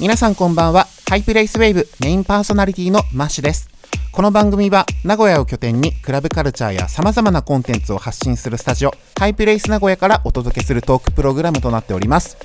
[0.00, 0.86] 皆さんこんばんは。
[1.08, 3.68] ハイプレイスウェーブメインパーソナリティのマッシュです。
[4.12, 12.36] この番組は名古屋を拠点にクラブカルチャーや様々なコンテンツを発信するスタジオハイプレイス名古屋からお届けするトークプログラムとなっております。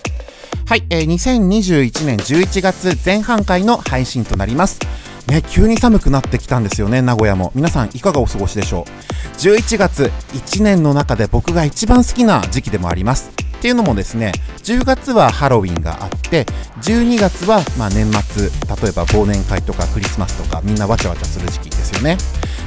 [0.66, 4.80] はい、えー、2021年11月前半回の配信となります。
[5.28, 7.52] ね、急に寒くなってきたんですよね、名古屋も。
[7.56, 13.32] 皆さんいかがお過ごしでしょう ?11 月、1年の中で僕が一番好きな時期でもあります。
[13.58, 14.34] っていうのもですね、
[14.64, 16.46] 10月はハロウィンがあって、
[16.82, 18.50] 12月はま年末、例
[18.90, 22.18] えば忘年会とかクリスマスとかみんなわちゃわちゃする時期ですよね。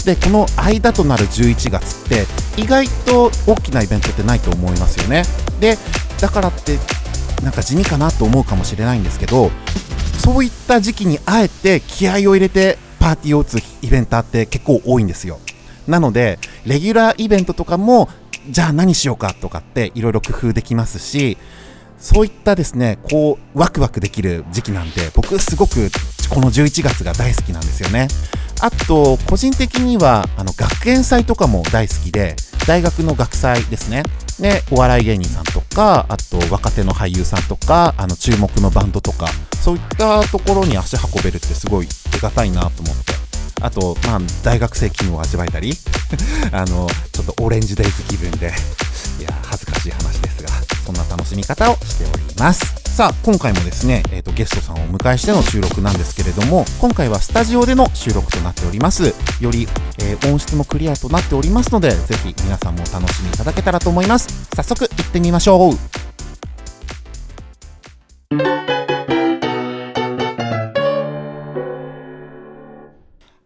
[0.07, 2.25] で、この間となる11月って
[2.57, 5.25] 意外と大きなイベントってないと思いますよね。
[5.61, 5.77] で、
[6.19, 6.79] だからって
[7.43, 9.51] なんか地味かなと思うかもしれないんですけど、
[10.19, 15.39] そういった時期にあえて気合を入れてパーティーを打つイベンターって結構多いんですよ。
[15.87, 18.09] なので、レギュラーイベントとかも、
[18.51, 21.39] じゃあ何しようかとかっていろいろ工夫できますし、
[21.99, 25.91] そういったですね、こう、ワクワクできる時期なんで、僕すごく
[26.29, 28.09] この11月が大好きなんですよね。
[28.61, 34.03] あと、個人的には、あの、学園祭とかも大好きで、大学の学祭ですね。
[34.41, 39.27] で、お笑い芸人さんとか、あと若手の俳優さんとか、あの注目のバンドとか、
[39.63, 43.13] そういったところに足運べるってすごい手堅いなと思って。
[43.61, 45.73] あと、まあ、大学生気分を味わえたり、
[46.53, 48.53] あの、ちょっとオレンジデイズ気分で、
[49.19, 50.49] いや、恥ずかしい話ですが、
[50.85, 52.86] そんな楽しみ方をしております。
[52.97, 59.15] さあ、今回もですね、えっ、ー、と、ゲストさんをお迎えしての収録なんですけれども、今回はスタジオでの収録となっております。
[59.39, 64.49] より、えー、音質もクリアとなっておりますので、ぜひ皆さんもお楽しみいただけたらと思います。
[64.57, 65.77] 早速、行ってみましょう。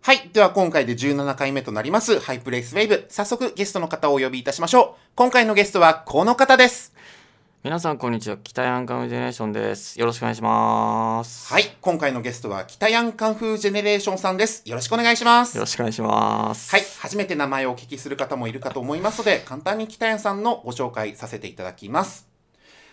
[0.00, 0.30] はい。
[0.32, 3.04] では今回で17回目となります、ハイプレイスウェーブ。
[3.08, 5.10] 早速ゲストの方をお呼びいたしましょう。
[5.16, 6.99] 今回のゲストはこの方です。
[7.62, 8.38] 皆さんこんにちは。
[8.42, 10.00] 北ヤンカンフージェネレーションです。
[10.00, 11.64] よろしくお願いしますはい。
[11.82, 14.62] 今回のゲストは北ヤンカンフージェネレーションさんです。
[14.64, 15.58] よろしくお願いします。
[15.58, 16.70] よろしくお願いします。
[16.70, 16.82] はい。
[17.00, 22.26] 初めて名前をお聞きする方もいるかと思いますので簡単に北ヤンさんのご紹介させていただきます。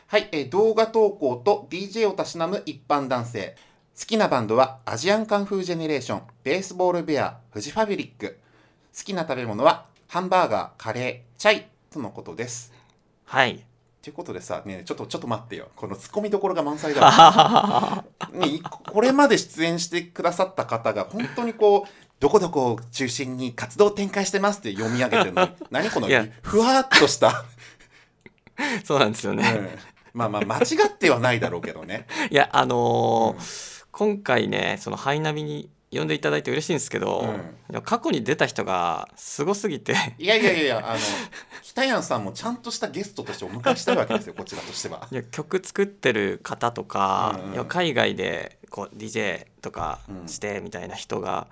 [0.08, 3.56] はい、えー、動画投稿と DJ をたしなむ一般男性。
[3.98, 6.22] 好きなバンドはアジアンカンフージェネレーション。
[6.44, 8.38] ベースボールベアフジファブリック。
[8.94, 12.74] 好きな食べ物はハンバーガーカレーチャイとのことです。
[13.24, 13.64] はい
[14.08, 15.68] ということでさ、ね、ちょっとちょっと待ってよ。
[15.76, 21.90] このツッコミどころが満載だ、 ね、これまで出演してくださった方が本当にこう
[22.22, 25.50] どこどこを中心に活動展開してますって読み上げてるのに。
[25.72, 26.08] 何この
[26.42, 27.44] ふわっとした。
[28.86, 29.70] そうなんですよね、うん、
[30.14, 32.08] まあまあ間違ってはないだろうけどね。
[32.32, 37.34] いやあのーうん、今回ねそのハイナビに呼んでいただいて嬉しいんですけど、
[37.72, 41.00] うん、過去に出た人がすごすぎていやいやいやあの
[41.64, 45.08] 北谷さんもちゃんとしたゲストとしてお迎えしたいわけですよこちらとしては。
[45.12, 51.48] いや曲作ってる方とか、うんうん、海外でこう DJ とかしてみたいな人が、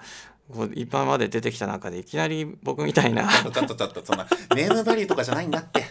[0.53, 3.28] こう今まで出てきた中でいきなり僕みたいな。
[3.28, 5.85] ちょっとちょっとそんなネームバリューとかじゃないんだって。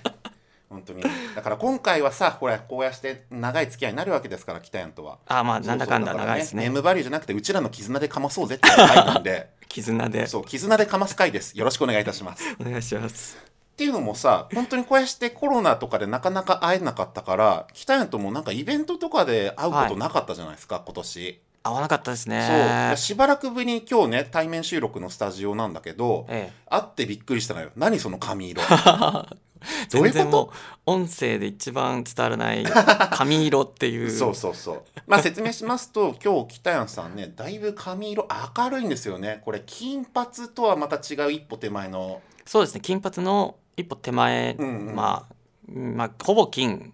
[0.75, 1.03] 本当に。
[1.35, 5.19] だから今回はさほらこうやって長い付き合いになるわけですから北谷とは。
[5.27, 6.65] あまあなんだかんだ長いですね。
[6.65, 9.51] ネームバリューじゃなくてうちらの絆でかまそうぜって回なんで。
[9.69, 10.27] 絆で。
[10.27, 11.57] そう絆でかます回です。
[11.57, 12.45] よろしくお願いいたします。
[12.61, 13.39] お願いします。
[13.75, 21.41] っていうのもさ本当にこうやってコロナとかでなかなか会えなかったから北谷ともなんかイベントとかで会うことなかったじゃないですか、はい、今年。
[21.65, 22.91] 合わなかったですね。
[22.91, 22.97] そう。
[22.99, 27.71] しばらくぶりに今日ね対面収録のスタジオなんだけど、ええ、会ってびっくりしたのよ。
[27.75, 28.63] 何その髪色
[29.89, 30.51] 全然もう
[30.87, 32.65] 音声で一番伝わらない
[33.11, 34.11] 髪色っていう。
[34.17, 34.83] そうそうそう。
[35.07, 39.41] まあ説明しますと今日北谷さんねだいぶ髪色明るいんですよね。
[39.45, 42.21] これ金髪とはまた違う一歩手前の。
[42.45, 42.81] そうですね。
[42.81, 45.35] 金髪の一歩手前、うんうん、まあ
[45.73, 46.93] まあほぼ金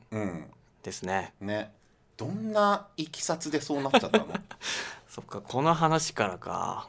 [0.82, 1.72] ですね、うん、ね。
[2.16, 4.26] どんないきさつでそうなっちゃったの？
[5.08, 6.87] そっかこの話からか。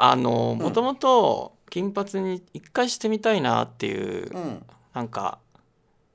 [0.00, 4.62] あのもともと金髪に一回してみたいなっていう、うん、
[4.94, 5.38] なんか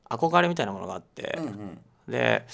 [0.10, 2.46] 憧れみたいなものがあって、うんうん、で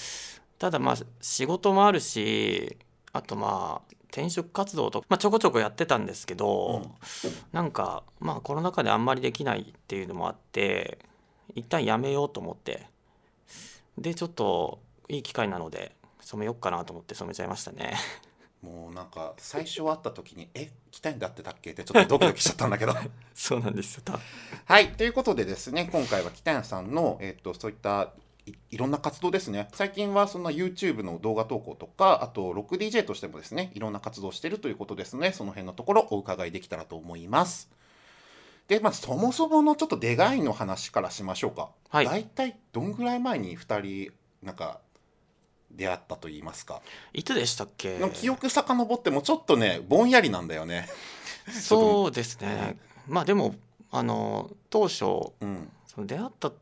[0.58, 2.76] ただまあ仕事もあるし
[3.12, 6.82] あとまあ転職活動とか、まあ、ちょこちょこやってたんですけど、
[7.24, 10.98] うん、なんかまあコロナ禍であんまりできないっていうのもあって
[11.54, 12.86] 一旦やめようと思って。
[13.98, 17.94] でちょっといい機会なので染めようかなと思って染めちゃいましたね。
[18.62, 22.94] もうなんか最初会った時に「え来たいんだってたっけ?」ってちょっとドキドキしちゃったんだけど。
[23.34, 24.02] そうなんですよ。
[24.66, 28.12] はいということでですね今回は北谷さんの、えーと、そういった
[28.46, 29.68] いいろんな活動ですね。
[29.72, 35.32] 最近はそんな YouTube の動画投稿とかあと 6DJ としてもですねいろんな活動をしているということですね。
[35.32, 37.70] その辺のところお伺いできたらと思います。
[38.68, 44.12] でまあそもそものちょっと出会いの話からしましょうか、はい、大体どんぐらい前に2人
[44.44, 44.80] なんか
[45.70, 46.80] 出会ったと言いますか。
[47.12, 47.98] いつでしたっけ？
[47.98, 50.88] の記憶遡ってもちょっとねぼんやりなんだよね。
[51.50, 52.76] そうですね。
[53.08, 53.54] まあでも
[53.90, 55.04] あの当初
[55.40, 55.70] うん。
[55.86, 56.52] その出会った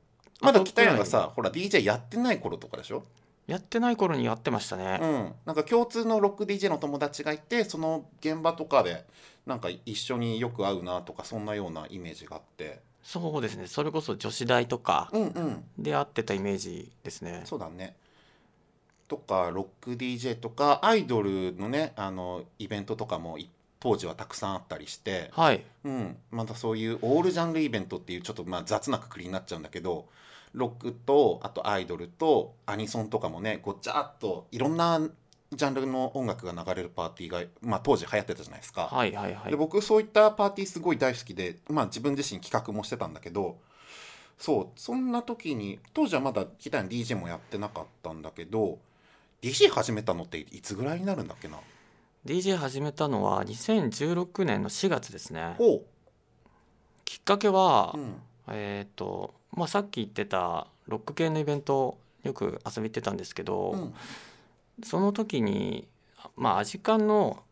[0.40, 3.05] まだ北谷がさほら DJ やってない頃とかでしょ？
[3.46, 5.34] やってない頃にやってましたね、うん。
[5.46, 9.06] なんか共通のロック DJ の友達がいてその現場とかで
[9.46, 12.81] なんか一緒によく会うなとかそんなようなイメージがあって。
[13.02, 13.66] そうですね。
[13.66, 15.64] それこそ女子大とかうんうん。
[15.78, 17.96] で会ってたイメージですね、そうだね
[19.08, 23.50] とかロック DJ とかアイドルのねあのイベントとかもい
[23.81, 25.64] 当時はたくさんあったりして、はい。
[25.84, 30.06] うん、またそういうオールジャンルイベントっていうちょっとまあ雑なくくりになっちゃうんだけど
[30.52, 35.00] ロックとあとアイドルとアニソンとかもねごっちゃっといろんな
[35.52, 38.88] ジャンルの音楽が流れるパーティーが、まあ、当時流行ってたじゃないですか。
[38.93, 39.50] はいはいはい。
[39.50, 43.58] で僕そういったパーティーすごい大好きで、まあ、自分自身企画もしてたんだけど
[44.37, 48.78] そうそんな時に当時はまだギターに DJ もやってなかったんだけど
[49.43, 51.58] DJ 始めたのっていつぐらいになるんだっけな
[52.26, 55.55] ？DJ 始めたのは2016年の4月ですね。
[57.05, 58.17] きっかけは、うん、
[58.49, 63.94] えっ、とまあさっき言ってたロック系のイベントよく遊び行ってたんですけど、うん。
[64.82, 65.87] その時に
[66.37, 67.43] まあアジカンの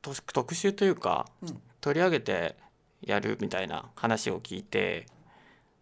[0.00, 1.60] 特特集というか、うん。
[1.80, 2.54] 取り上げて
[3.00, 5.06] やるみたいな話を聞いて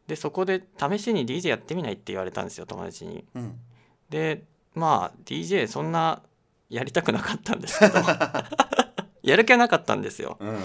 [0.07, 3.25] でそこで試しに DJ やってみないって言われたんですよ友達に。
[3.35, 3.61] うん。
[4.09, 4.43] で
[4.75, 6.23] まあ DJ そんな
[6.69, 7.95] やりたくなかったんですけど。
[9.23, 10.37] やる気はなかったんですよ。
[10.41, 10.59] うん。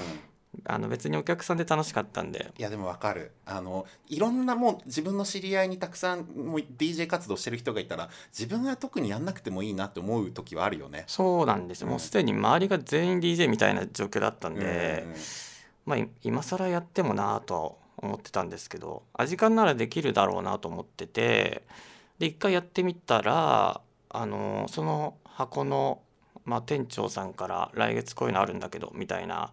[0.64, 2.54] あの別にお客さんで楽しかったんで。
[2.58, 3.34] いやでもわかる。
[3.46, 11.04] あのいろんなもう自分の知り合いにたくさんもう DJ 活動してる人がいたら自分は特にやんなくてもいいなって思う時はあるよね。
[11.08, 15.16] そうなんですよ、もうすでに周りが全員 DJ みたいな状況だったんで、うん
[15.86, 21.64] まあい今更やってもなぁとは思ってたんですけどアジカンならできるだろうなと思ってて
[22.18, 23.82] で一回やってみたら
[24.18, 26.02] あのその箱の、
[26.46, 29.52] まあ、店長さんから来月こういうのあるんだけどみたいな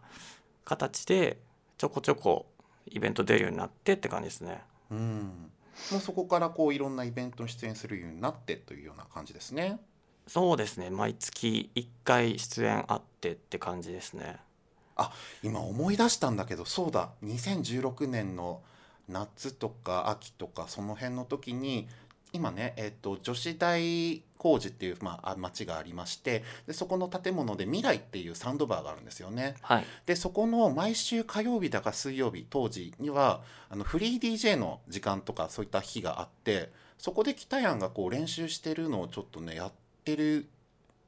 [0.64, 1.38] 形で
[1.78, 2.46] ちょこちょこ
[2.86, 4.62] イベント出るようになってって感じですね。
[4.90, 5.50] うん
[5.90, 9.80] もうそこからこういろんなイベントに出演するようになってというような感じですね。
[10.26, 14.38] そうですね毎月1回出演あってって感じですね。
[15.42, 18.60] 今思い出したんだけどそうだ2016年の
[19.08, 21.88] 夏とか秋とかその辺の時に
[22.32, 29.54] 今ね、えっと女子大工事っていう、まあ、あ町がありましてでそこの建物で未来っていうサウンドバーがあるんですよね。
[29.60, 39.72] はい、でそこの毎週火曜日だか水曜日当時にはあのフリー DJ の時間とかそういった日があってそこで北谷がこう練習してるのをちょっとねやっ
[40.04, 40.48] てる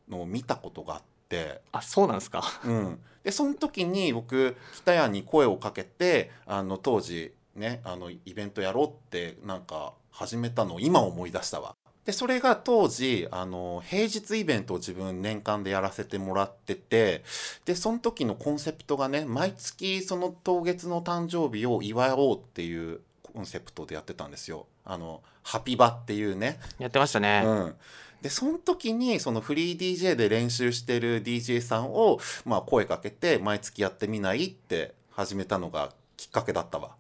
[0.09, 1.63] のを見たことがあって。
[1.73, 2.45] あそうなんですか？
[2.65, 11.75] うん、でその時に僕北谷に声をかけてあの当時ねあのイベントやろうってなんか始めたのを今思い出したわ。
[12.05, 17.25] でそれが当時あの平日イベントを自分年間でやらせてもらってて
[17.65, 24.67] でその時のコンセプトがね毎月その当月の誕生日を祝おうっていうコンセプトでやってたんですよ。
[24.85, 27.43] あのハピバっていうねやってましたね。
[27.45, 27.75] うん、
[28.23, 36.93] でその時にそのフリー DJ で練習してる DJ さんを、まあ、声かけて毎月やってみないって始めたのがきっかけだったわ。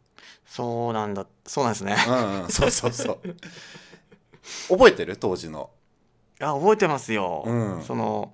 [0.46, 1.26] そうなんだ。
[1.46, 1.96] そうなんですね。
[2.08, 3.20] うんうん、 そうそうそう。
[4.68, 5.16] 覚えてる？
[5.16, 5.70] 当時の。
[6.40, 7.82] あ覚えてますよ、うん。
[7.82, 8.32] その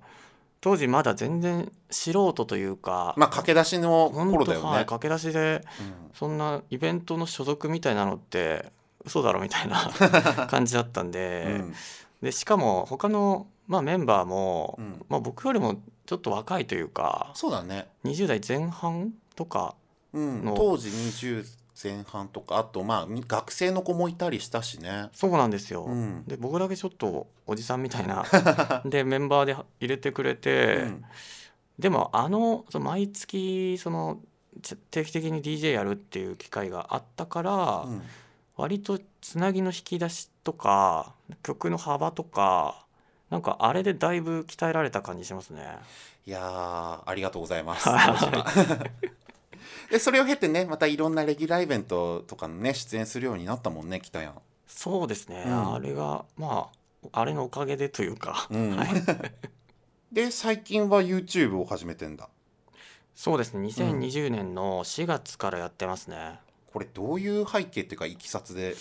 [0.59, 4.67] 当時まだ全然素人というか、まあ駆け出しの頃だよね。
[4.67, 6.11] はい駆け出しでうん。
[6.13, 8.71] そんなイベントの所属みたいなのって
[9.05, 9.89] 嘘だろみたいな
[10.49, 11.73] 感じだったんで,、うん。
[12.21, 15.05] でしかも他の、まあ、メンバーも、うん。
[15.09, 19.75] まあ、僕よりもちょっと若いというかそうだね、20代前半とか
[20.13, 21.45] うん、の当時20
[21.81, 25.09] 前半とかあとまあみ学生の子もいたりしたしね。
[25.13, 25.85] そうなんですよ。
[25.85, 28.25] うんで僕だけちょっとおじさんみたいな
[28.85, 30.75] でメンバーで入れてくれて。
[30.77, 31.05] うん
[31.79, 34.19] でもあのその毎月その
[34.61, 38.01] ち定期的に DJ やるっていう機会があったから、うん
[38.57, 42.85] 割とつなぎの引き出しとか曲の幅とか
[43.31, 45.79] なんかあれでだいぶ鍛えられた感じしますね。
[46.27, 47.89] いやーありがとうございます。
[49.91, 54.31] でそれを経てねまたいろんなレギュラーイベントとかのね出演するようになったもんね北谷。
[54.65, 55.73] そうですね、うん。
[55.73, 56.69] あれがま
[57.03, 58.77] ああれのおかげでというか、うん。
[58.77, 58.87] はい、
[60.13, 62.29] で最近は YouTube を始めてんだ。
[63.13, 63.67] そうですね。
[63.67, 66.39] 2020年の4月からやってますね。
[66.71, 68.75] これどういう背景っていうかいきさつでやっ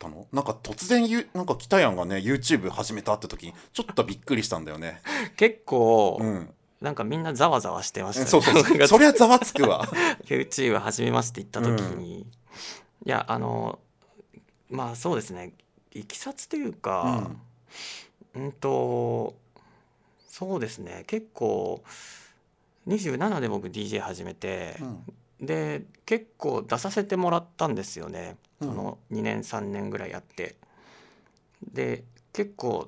[0.00, 0.26] たの？
[0.32, 5.00] なんか突然ゆなんか北谷がね YouTube 始めたって時にちょっとびっくりしたんだよね。
[5.36, 8.26] 結構、うん、なんかみんなざわざわしてましたね。
[8.26, 8.54] そうそう。
[8.62, 9.86] そうそりゃざわつくわ。
[10.24, 12.26] YouTube 始めますって言った時に、い
[13.04, 13.78] やあの
[14.68, 15.52] まあそうですね。
[15.92, 17.30] いきさつというか
[18.34, 18.52] うん。
[18.52, 19.34] と
[20.28, 21.04] そうですね。
[21.06, 21.82] 結構
[22.86, 24.76] 27で僕 DJ 始めて、
[25.40, 30.56] で結構出させてもらったんですよね、その2年3年ぐらいやって。
[31.72, 32.04] で
[32.34, 32.86] 結構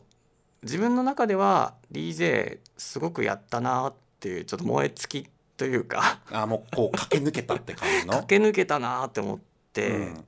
[0.62, 8.12] 自分の中では DJ すごくやったなっていうちょっと燃え尽きというかあもうこう駆け抜けたって感じの？
[8.14, 9.38] 駆け抜けたなって思っ
[9.72, 10.24] て、うん、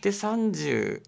[0.00, 1.02] で30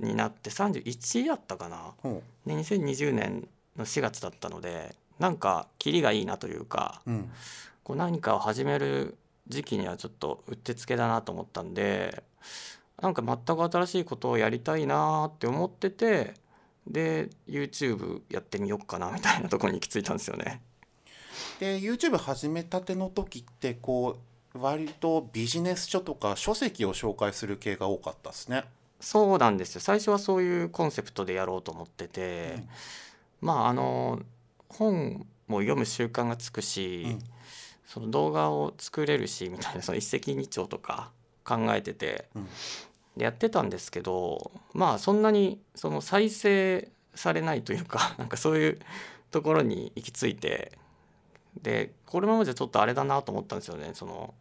[0.00, 2.08] になって31やったかな、う。
[2.08, 7.30] ん、で2020年の4月だったのでなんかキリがいいなというか、うん、
[7.82, 9.16] こう何かを始める
[9.48, 12.22] 時期にはちょっとうってつけだなと思ったんで
[13.00, 16.34] なんか全く新しいことをやりたいなって思ってて
[16.88, 20.62] で YouTube やってみようかなみたいなところに行き着いたんですよね。
[21.60, 24.18] で YouTube 始めたての時ってこ
[24.54, 28.64] う割とビジネス書とか書籍を紹介する系が多かったですね。
[29.00, 32.54] そうなんですよ最初はそういうコンセプトでやろうと思ってて、
[33.42, 34.20] うん、まああの
[34.68, 37.18] 本も読む習慣がつくし、うん、
[37.86, 41.12] その動画を作れるしみたいなその一石二鳥とか
[41.44, 42.48] 考えてて、うん、
[43.24, 48.78] やってたんですけどまあそんなにその再生されないというか なんかそういう
[49.30, 50.78] ところに行き着いて
[51.62, 53.90] でこのままじゃちょっとあれだなと思ったんですよね。
[53.92, 54.34] その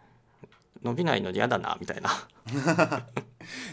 [0.84, 2.12] 伸びないの嫌だなみたいな。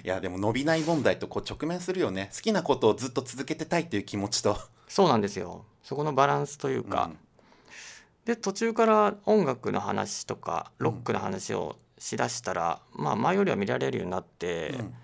[0.04, 2.30] いやでも伸びない問題とこう直面するよね。
[2.34, 4.58] 好きなことをずっと続けてたいっていう気持ちと。
[4.88, 5.64] そうなんですよ。
[5.82, 7.18] そこのバランスというか、うん、
[8.24, 14.94] で途中から音楽の話とかロックの話をしだしたら、うん、まあ前よりは見られるようになって、うん、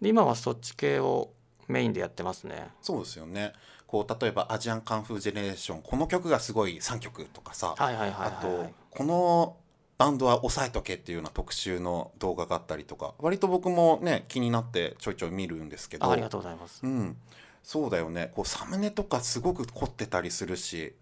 [0.00, 1.30] で今はそっち系を
[1.68, 2.68] メインでやってますね。
[2.82, 3.52] そうですよね。
[3.86, 9.56] こう例えばアジアンカンフージェネレーションこの曲がすごい3曲とかさ、あとこの
[9.96, 16.10] バンドは抑えとけっていうような特集の動画があったりとか割と僕もね気になってちょいちょい見るんですけど。
[16.10, 17.16] ありがとうございます、うん、
[17.62, 18.32] そうだよね。
[18.34, 20.94] こうサムネとかすごく凝ってたりするし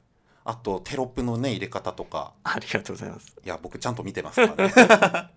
[0.45, 2.35] あとテロップのね入れ方とか。
[2.43, 3.35] ありがとうございます。
[3.45, 4.75] いや僕ちゃんと見てますからね。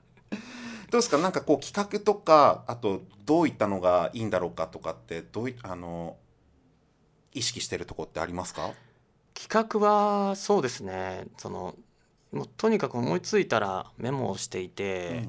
[0.91, 1.17] どうですか？
[1.17, 6.17] なんかこう企画とかあとどういったのがいいんだろうかとかってどういあの
[7.33, 8.71] 意識してるとこってありますか？
[9.33, 11.25] 企画はそうですね。
[11.37, 11.75] その
[12.31, 15.23] もうとにかく思いついたらメモをしていて、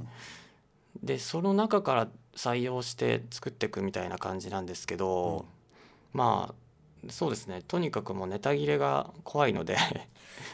[1.02, 5.46] うん、でその中から採用して作っていくみたいな感じなんですけど、
[6.12, 6.54] うん、まあ
[7.08, 7.62] そうですね。
[7.66, 9.76] とにかくもうネタ切れが怖いので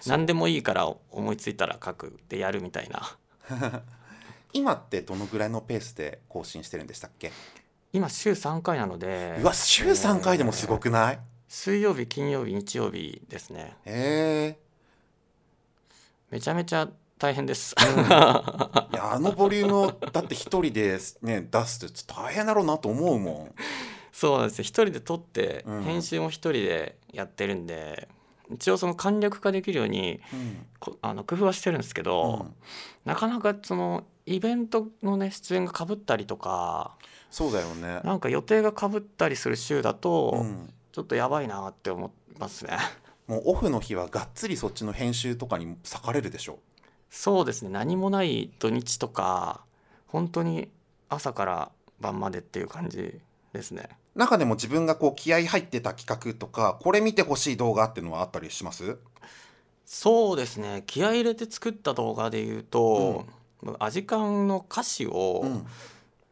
[0.06, 3.16] 何でもいいから思いついたら書くでやるみたいな。
[4.52, 7.32] 今ってどのぐらいのペースで更新してるんでしたっけ？
[7.92, 13.76] 今週3回なのでうわ週3回でもすごくない、えー、水曜日金曜日日曜日ですね。
[13.84, 14.64] へえ。
[16.30, 23.54] めちゃめちゃ大変です、うん、いやあのボリュームをだって一人でね出すって大変だろうなと思うもん
[24.14, 24.62] そうなんですよ。
[24.62, 28.08] 一人で撮って、編集も一人でやってるんで
[28.48, 30.66] 一応その簡略化できるように、うん、
[31.02, 32.54] あの工夫はしてるんですけど、うん、
[33.04, 36.94] なかなかそのイベントのね出演がかぶったりとか
[37.28, 38.00] そうだよね。
[38.04, 42.76] なんか予定がかぶったりする週だと、うん、ちょっとやばいなって思いますね。
[43.26, 46.60] もうオフの日はがっつりそっちの編集とかに割かれるでしょ。
[47.10, 47.70] そうですね。
[47.70, 49.64] 何もない土日とか
[50.06, 50.68] 本当に
[51.08, 53.20] 朝から晩までっていう感じ
[53.52, 58.98] ですね中でも自分がこう気合入ってた企画とかこれ見てほしい動画っていうのはあったりします？
[59.84, 60.82] そうですね。
[60.86, 63.26] 気合入れて作った動画で言うと、
[63.62, 65.66] うん、アジカンの歌詞を、うん、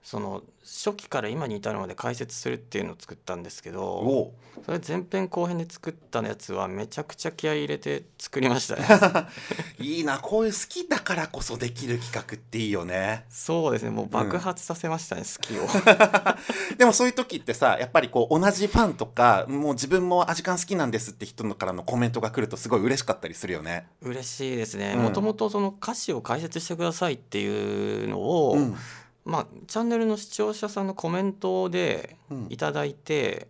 [0.03, 4.33] その初期から今に至るまで解説するっていうのを作ったんですけど
[4.65, 9.29] それ前編後編で作ったやつはめちゃくちゃ気合い入れて作りましたね。
[9.81, 13.25] いいなこういう好きだからこそできる企画っていいよね。
[13.29, 15.85] そうですねもう爆発させましたね、うん、好きを。
[16.79, 23.87] でもそういう時ってさやっぱりこう同じファンとかもう自分もアジカン好きなんですって人からのコメントが来るとすごい嬉しかったりするよね。
[24.03, 24.95] 嬉しいですね。
[24.97, 28.77] もともとその歌詞を解説してくださいっていうのを、うん
[29.25, 32.17] まあ、チャンネルの視聴者さんのコメントで
[32.49, 33.49] いただいて、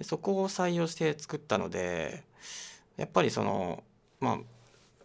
[0.00, 2.24] うん、そこを採用して作ったので
[2.96, 3.84] やっぱりその
[4.20, 4.38] まあ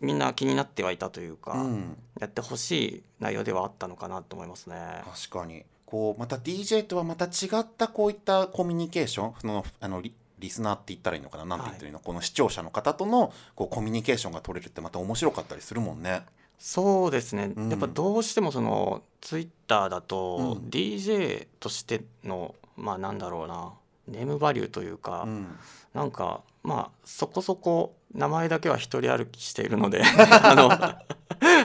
[0.01, 4.75] みんな気になってはいたというか、うん、やってほしい内容ではあったのかなと思いますね。
[5.05, 5.65] 確かに。
[5.85, 11.45] こうまた DJ とはまた違ったこういったコミュニケーションそのあのリリスナーって言ったらいいのかな？
[11.45, 16.23] なんて言ってるの、はい、この視聴者の方とのこうコミュニケーションが取れるってまた面白かったりするもんね。
[16.57, 23.73] そうですね、うん、やっぱどうしてもそのツイッターだと DJ としての、まあなんだろうな
[24.07, 25.47] ネームバリューというか、うん、
[25.93, 30.01] なんかまあそこそこ名前だけは一人歩きしているので
[30.43, 31.03] あのあ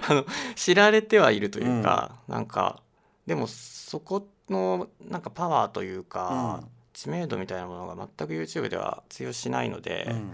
[0.09, 2.81] の知られてはいるというか、うん、なんか
[3.27, 10.33] でもそこのなんかパワーというか、うん、知名度みたいなものが全く YouTube では通用しないので、うん、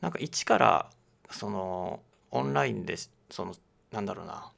[0.00, 0.90] なんか一から
[1.30, 2.96] そのオンラインで
[3.30, 3.54] その
[3.92, 4.50] なんだろうな。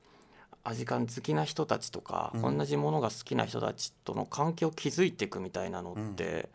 [0.65, 6.49] アジカン好きな人たちとか、うん、同じものが好きな人たちとの関係を築いていくみたいなのって、うん、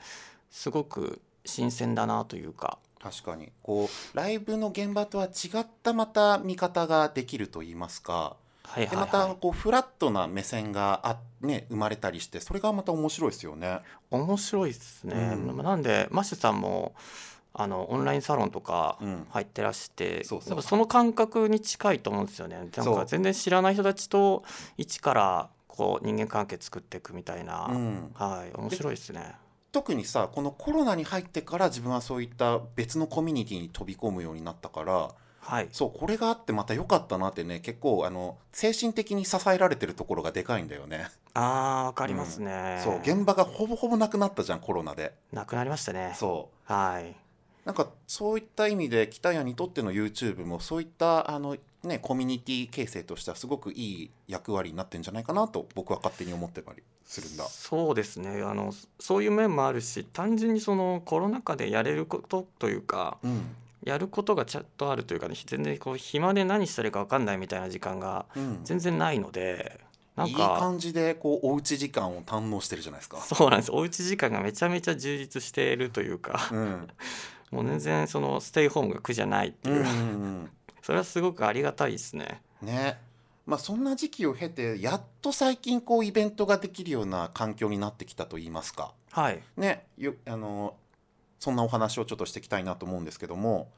[0.50, 2.77] すごく新鮮だなというか。
[3.00, 3.51] 確かに。
[3.63, 13.79] こうライブの現場とは違ったまた見方ができると言いますか、はいはいはい、でまたこうフラットな目線があ、ね、生まれたりしてそれがまた面白いですよね。
[14.10, 16.96] 面白いですね、うん、なんでマッシュさんも
[17.60, 19.00] あのオンラインサロンとか
[19.32, 22.56] 入ってらして、うん、そその感覚に近いと思うんですよね。
[22.56, 24.44] なんか全然知らない人たちと
[24.78, 29.36] 一からこう人間関係作っていくみたいな、うん、はい面白いですね。
[29.72, 35.10] 特にさこのコロナに入ってから自分はそういった別のコミュニティに飛び込むようになったから、
[35.40, 41.08] はい、そうこれがあってまた良かったなってね結構あの精神的に支えられてるところがでかいんだよね。
[41.34, 45.14] あーわかりますね、うん、そう現場がほぼほぼなくなったじゃんコロナで。
[45.32, 46.14] なくなりましたね。
[46.16, 47.16] そうはい
[47.67, 57.43] なんかそういった意味で北谷にとっての YouTube もそういったあの、ね、コミュニティ形成としてはすごくいい役割になってんじゃないかなと僕は勝手に思ってたりするんだ。
[57.43, 58.41] そうですね。
[58.41, 68.27] あのそういう面もあるし単純にそのコロナ禍でやれることというか、うん、やることがちゃんとあるというか、ね、全然こう暇で何したらいいか分かんないみたいな時間が
[68.63, 69.81] 全然ないので。
[70.15, 76.88] うん、なんかいい感じでこうおうち時間を堪能してるじゃないですかそうなんですおうち時間がめちゃめちゃ充実しているというか、うん
[77.51, 79.86] もう全然そのステイホームが苦じゃないっていう,、
[80.82, 82.42] それはすごくありがたいですね。
[82.62, 83.00] ね。
[83.46, 89.42] まあ、そんな時期を経てやっと最近こうイベントができるような環境になってきたといいますか、はい。
[89.56, 90.75] ね、よあの
[91.39, 93.72] そんなお話をちょっとしていきたいなと思うんですけども。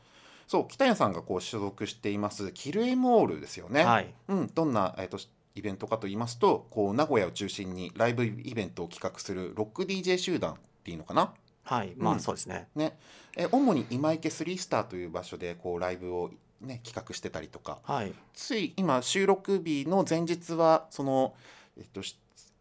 [0.48, 4.12] そう北谷さんがこう所属していますキルエモールですよね、はい。
[4.30, 5.20] うん、どんな、えーと、
[5.54, 11.34] イベントかと言いますとこう名古屋を中心にライブイベントを企画するロック DJ 集団っていうのかな
[11.70, 12.68] はいまあそうですね。
[12.76, 12.98] うん、ね。
[13.38, 21.36] え主に今池スリースターという場所でこうライブを、ね、企画してたりとか、はい、つい今収録日の前日はその、
[21.78, 22.02] えっと、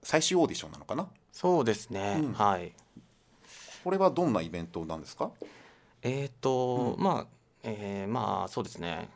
[0.02, 1.08] 最終オーディションなのかな？
[1.32, 2.72] そうですね、うん、はい。
[3.82, 5.30] これはどんなイベントなんですか？
[6.02, 7.26] えっ、ー、と、うん、まあ、
[7.62, 9.08] えー、まあそうですね。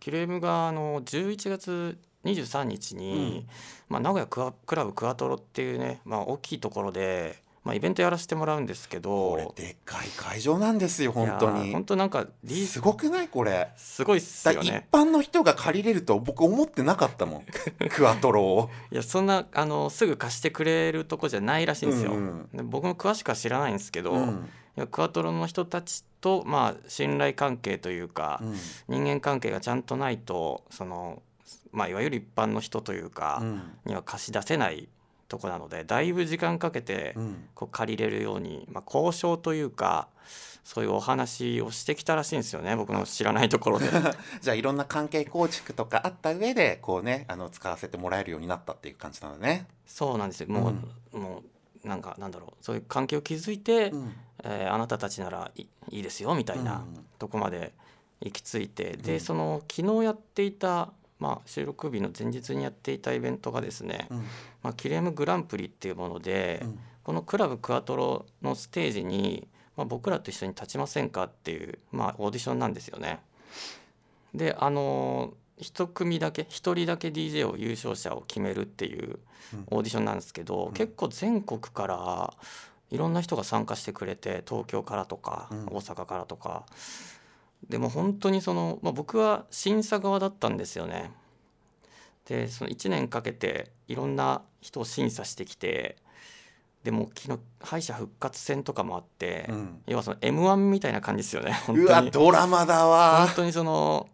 [0.00, 3.46] キレームがあの11月23日に、
[3.88, 9.30] うん、まあ、名古屋ククラブクアトロっていうね、まあ、大きいところでまあ、イベントやらせてもらうんですけど。
[9.30, 11.72] これでっかい会場なんですよ本当に。
[11.72, 12.26] 本当なんか
[12.66, 13.28] すごくない？
[13.28, 13.68] これ。
[13.76, 14.86] すごいっすよね。
[14.90, 17.44] 一般の人が借りれると僕思ってなかったもん。
[17.90, 18.70] クアトロを。
[18.90, 31.22] いやそんなあのすぐ貸してくれるとこじゃないらしいんですよ、うんうん、僕も詳しくは知らないんですけど、うん、いやクアトロの人たちとまあ信頼関係というか、うん、人間関係がちゃんとないとその
[31.72, 33.42] まあいわゆる一般の人というか、
[33.84, 34.88] には貸し出せない
[35.30, 37.16] とこなのでだいぶ時間かけて
[37.54, 40.08] こう借りれるように、まあ、交渉というか
[40.64, 43.88] そういうお話をしてきたらしいんですよね僕の知らないところで。
[44.42, 49.66] じゃあいろんな関係構築とかあった上でこうねあの使わせてもらえるようになったっていう感じなのね。
[49.86, 50.48] そうなんですよ。
[50.48, 50.74] もう、
[51.14, 51.42] うん、も
[51.84, 52.64] うなんかなんだろう。
[52.64, 54.12] そういう関係を築いて、うん、
[54.44, 56.84] えー、あなたたちならいいいですよみたいな
[57.18, 57.72] とこまで
[58.20, 64.16] 行き着いて、うん、でその昨日やっていたまあ、収録日の前日にやっていたイベントがですね、うん、
[64.62, 73.20] まあ、キレームグランプリっていうもので、うん、このクラブクアトロのステージに、まあ、僕らと一緒に立ちませんかっていう、まあ、オーディションなんですよね。
[74.34, 79.18] であの一組だけ一人だけ DJ を優勝者を決めるっていう
[79.66, 82.32] オーディションなんですけど、うん、結構全国から
[82.90, 86.64] いろんな人が参加してくれて東京からとか、大阪からとか
[87.68, 91.12] でも本当にその、まあ、僕は審査側だったんですよね。
[92.26, 95.96] でその1年かけていろんな人を審査してきて
[96.84, 101.86] でも昨日敗者復活戦とかもあって、うん、要はその m 1みたいな感じですよね本当に。
[101.86, 103.26] うわドラマだわ。
[103.26, 104.08] 本当にその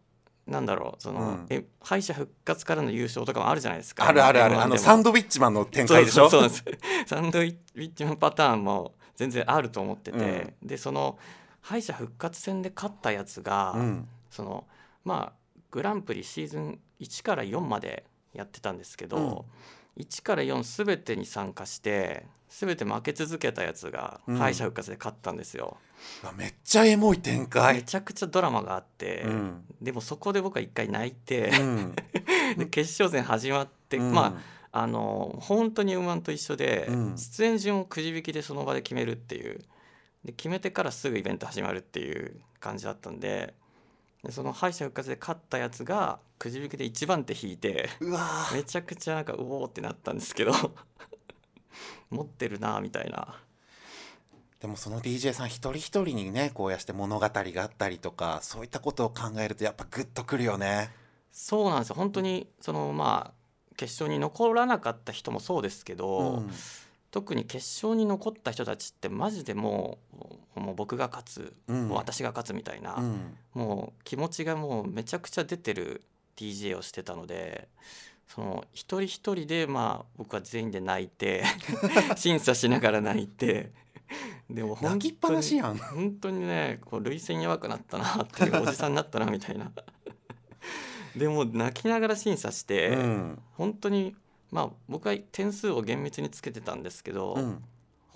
[0.46, 4.60] なんだろうその、うん、え敗者復活からの優勝とかもあるじゃないですかあるあるある。
[4.60, 6.30] あのサンドウィッチマンの展開でしょ？
[6.30, 6.64] そうです。
[7.06, 11.18] サンドウィッチマンパターンも全然あると思ってて、うん、でその
[11.66, 14.64] 敗者復活戦で勝ったやつが、うん、その
[15.04, 19.44] まあグランプリシーズン1から4までやってたんですけど、
[19.96, 25.76] うん、1から4全てに参加して全て負け続けたやつが敗者復活で勝ったんですよ。
[26.30, 27.74] うん、めっちゃエモい展開。
[27.74, 31.50] めちゃくちゃドラマがあって、うん、でもそこで僕は一回泣いて
[32.56, 34.40] で決勝戦始まって、ま
[34.72, 39.58] ああの本当に馬と一緒で、出演順をくじ引きでその場で決めるっていう
[40.26, 43.54] で決めてからすぐイベント始まるっていう感じだったんで
[44.24, 47.88] でその敗者復活で勝ったやつがくじ引きで1番手引いて
[48.52, 50.52] めちゃくちゃなんかうおーってなったんですけど
[52.10, 53.40] 持ってるなみたいな。
[54.58, 60.90] でもその DJ さん一人一人にねこうやして物語があったりとかそういったことを考えるとやっぱグッとくるよね。
[61.30, 61.94] そうなんですよ。
[61.94, 66.50] 本当にそのまあ決勝に残らなかった人もそうですけど、うん
[67.16, 69.96] 特に決勝に残った人たちってマジでも
[70.54, 71.88] うもう僕が勝つ、うん。
[71.88, 73.38] もう私が勝つみたいな、うん。
[73.54, 76.02] もう気持ちがもうめちゃくちゃ出てる
[76.36, 77.68] DJ をしてたので
[78.28, 81.42] その一人一人でまあ僕は全員で泣いて
[82.16, 83.72] 審査しながら泣いて
[84.50, 85.78] でも本当に泣きっぱなしやん。
[85.78, 89.72] 本当にねこう涙腺弱くなったなっていうおじさんになったなみたいな。
[91.16, 93.42] でも泣きながら審査して、うん。
[93.54, 94.14] 本当に
[94.50, 97.62] まあ僕は点数を厳密につけてたんですけど、うん。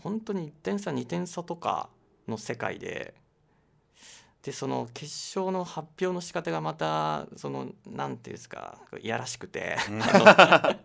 [0.02, 1.90] 本当に1点差2点差とか
[2.26, 3.14] の世界で
[4.42, 5.04] でその決
[5.36, 10.00] 勝の発表の仕方がまたそのなんていうんですかいやらしくてうん。
[10.02, 10.76] あ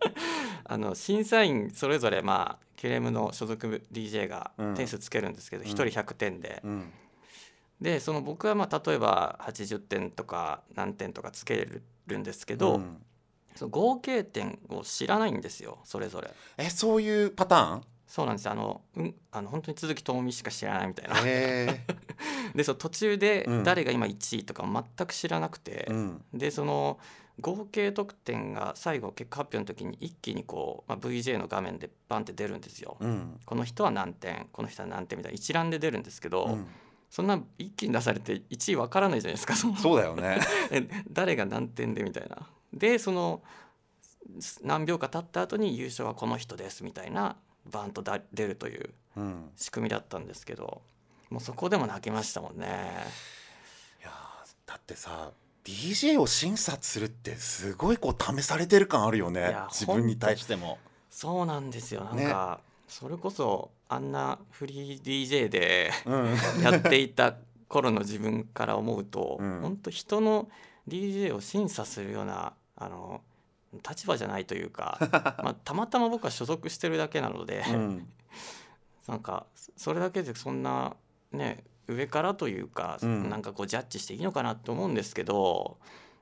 [0.77, 5.69] の 審査員それぞれまあキュレームの所属 DJ がうん点数つけるんですけど、うん。
[5.69, 6.91] 1人100点で、うん。
[7.79, 11.65] でその僕はまあ例えば80点とか何点とかつけ
[12.07, 13.01] るんですけど、うん
[13.55, 16.33] その合計点を知らないんですよそれぞれ。
[16.57, 21.15] えそういうパタそうなんですあの、うん、あの本当に鈴木智美しか知らないみたいな。
[22.55, 23.63] でその途中でうん。
[23.63, 26.25] 誰が今1位とか全く知らなくてえ、うん。
[26.33, 26.99] でその
[27.41, 32.97] 合計得点が最後結果発表の時に一気にこう、まあ、VJ の画面でバンって出るんですよ。
[32.99, 33.39] うん。
[33.45, 36.67] この人は何点この人は何点みたいな一覧で出るんですけど、うん。
[37.09, 40.39] そんな一気に出されて1位わからないじゃないですかそうだよね。
[40.71, 42.47] え誰が何点でみたいな。
[42.75, 43.41] でその
[44.63, 49.49] 何秒か経った後に優勝はこの人ですみたいなバンとだ出るといううん。
[49.55, 50.81] 仕組みだったんですけど
[51.29, 52.67] もうそこでも泣きましたもんね。
[54.01, 55.31] いやーだってさ
[55.63, 60.77] DJ を審査するってすごいこう試されてる感あるよね自分に対しても。
[61.09, 62.03] そうなんですよ。
[62.03, 62.59] なんか、
[62.89, 66.61] それこそあんなフリー DJ でうん。
[66.61, 67.35] やっていた
[67.67, 69.61] 頃の自分から思うと、うん。
[69.61, 70.49] 本当人の
[70.87, 73.21] DJ を審査するようなあの
[73.87, 74.97] 立場じゃないというか、
[75.43, 78.07] まあ、たまたま僕は所属してるだけなので、うん。
[79.07, 79.45] なんか
[79.77, 80.95] それだけでそんな
[81.31, 83.29] ね上からというか、うん。
[83.29, 85.77] なんかこうジャッジしていいのかなと思うんですけど、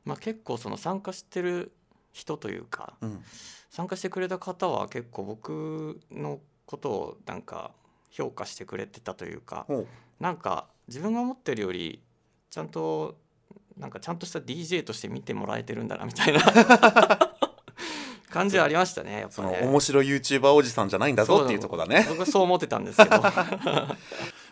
[0.05, 1.71] まあ、結構その参加してる
[2.11, 3.23] 人というかうん。
[3.69, 7.71] 参加してくれた方は結構僕のことをなんか
[8.11, 9.65] 評価してくれてたというか
[10.19, 12.03] なんか自分が思ってるより
[12.51, 13.17] ちゃんと
[13.77, 16.41] なんかちゃんとした DJ として見てもらえてるんだなみたいな
[18.29, 19.59] 感じはありましたねやっそぱね。
[19.61, 22.05] の面白 YouTuber おじさんじゃないんだぞっていうとこだね。
[22.09, 23.21] 僕はそう思ってたんですけど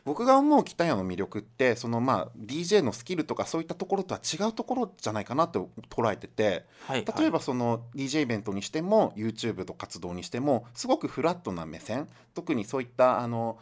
[0.03, 13.60] 僕が思う北谷の魅力ってそのまあ DJ のスキルとかそういったところとは違うところじゃないかなと捉えててはい例えばその DJ イベントにしても YouTube の活動にしてもすごくフラットな目線特にそういったあの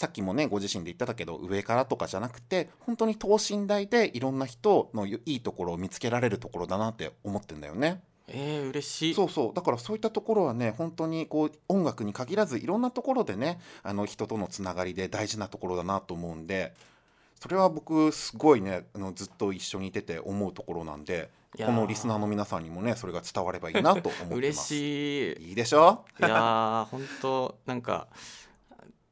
[0.00, 8.00] さっきもねご自身で言ってたけど上からとかじゃなくて本当に等身大でいろんな人のいいところを見つけられるところだなって思ってんだよね。
[8.26, 9.14] えー、嬉しい。
[9.14, 9.54] そうそう。
[9.54, 16.72] だからそういったところはね本当にこう音楽に限らずいろんなところでねあの人とのつながりで大事なところだなと思うんで
[17.38, 24.32] それは僕すごいねあのずっと一緒にいてて思うところなんでこのリスナーの皆さんにもねそれが伝わればいいなと思ってます。
[24.34, 25.48] 嬉しい。
[25.48, 26.06] いいでしょ？
[26.20, 28.06] いやー本当なんか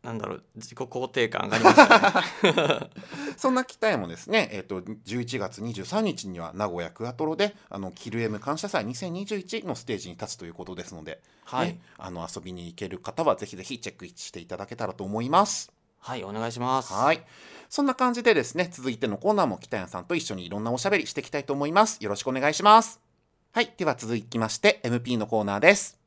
[0.09, 2.90] なんだろう自己肯定感上がりましたね
[3.37, 15.71] そんな北谷もですね、えー、と11月23日には名古屋クアトロであのキルエム感謝祭2021のステージに立つということですので、はい、ねあの遊びに行ける方はぜひぜひチェックしていただけたらと思います。
[16.01, 17.23] はいお願いしますはい。
[17.68, 21.99] そんな感じでですね、続いてのコーナーも北谷さんと一緒にいろんなおしゃべりしていきたいと思います。
[22.01, 23.01] よろしくお願いします。
[23.53, 23.75] はい。
[23.77, 25.97] では続きまして MP のコーナーです。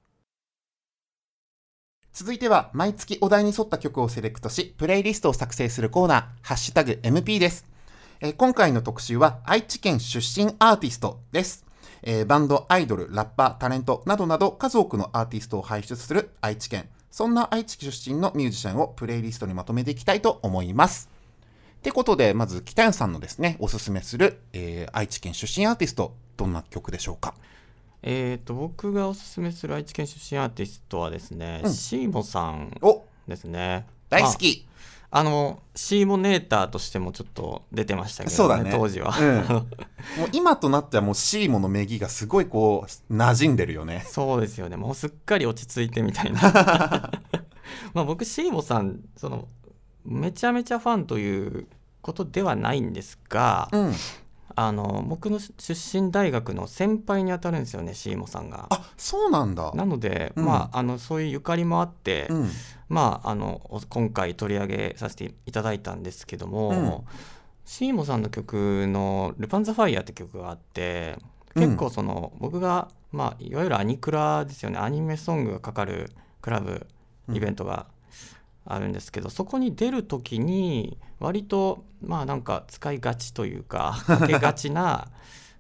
[2.14, 7.66] 続いては毎月お題に沿った曲をセレクトし、プレイリストを作成するコーナー、ハッシュタグ MP です。
[8.20, 11.66] えー今回の特集は愛知県出身アーティストです。
[12.04, 16.90] えーバンド、アイドル、ラッパー、タレントなどなど数多くのアーティストを輩出する愛知県。
[17.10, 21.10] そんな愛知出身のミュージシャンをプレイリストにまとめていきたいと思います。
[21.78, 27.36] ってことで、まず北谷さんのですね、おすすめする、えー愛知県出身アーティスト、どんな曲でしょうか？
[28.04, 31.74] えっ、と僕がおすすめする愛知県出身アーティストはですね、うん。
[31.74, 33.86] シーモさんおですね。
[34.10, 34.72] 大好き、まあ
[35.14, 38.72] あのシーモネーターとしてもちょっと出てましたけど、そうだね。
[38.74, 39.46] 当時は、うん。
[39.54, 39.66] もう
[40.32, 44.06] 今となってはもうシーモの名義がすごいこう、馴染んでるよね。
[44.08, 44.78] そうですよね。
[44.78, 46.40] もうすっかり落ち着いてみたいな。
[47.94, 49.50] まあ僕シーモさんその
[50.06, 51.68] めちゃめちゃファンという
[52.02, 53.94] ことではないんですが、うん。
[54.56, 58.68] あの僕の出身大学の先輩にあたるんですよねシーモさんが。
[58.70, 59.72] あ、そうなんだ。
[59.74, 62.50] なので、うんまああのそういうゆかりもあって、うん。
[62.90, 67.08] まああのお今回取り上げさせていただいたんですけども、うん
[67.64, 71.18] シーモさんの曲の「ルパン・ザ・ファイヤー」って曲があって
[71.56, 76.12] 結構その、僕が、まあ、いわゆるアニクラですよねアニメソングがかかる
[76.42, 76.88] クラブ
[77.32, 77.88] イベントが
[78.66, 85.08] あるんですけど、そこに出る時に割とまあなんか使いがちというか かけがちな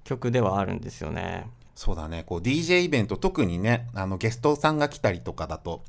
[0.04, 1.48] 曲ではあるんですよね。
[1.76, 2.24] そうだね。
[2.26, 5.84] こう DJ イベント特にねあのゲストさんが来たりとかだと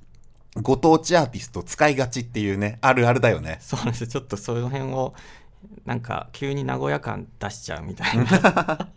[0.61, 3.59] ご当地アーティスト使いがちっていうねあるあるだよね。
[3.61, 4.03] そうなんです。
[4.03, 5.15] よちょっとその辺を
[5.85, 8.25] なんか急に名古屋感出しちゃうみたいな。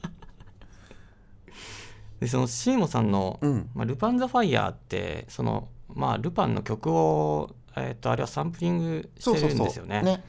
[2.19, 3.69] でそのシーモさんのうん。
[3.73, 10.01] まあ、ルパン・ザ・ファイヤーってその、まあ、ルパンの曲を、えー、とあれはサンプリングしてるんですよね。
[10.01, 10.23] ね